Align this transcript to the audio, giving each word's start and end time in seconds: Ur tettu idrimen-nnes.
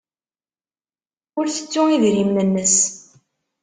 Ur 1.39 1.45
tettu 1.49 1.83
idrimen-nnes. 1.95 2.77